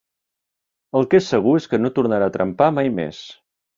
[0.99, 3.21] El que és segur és que no tornarà a trempar mai més.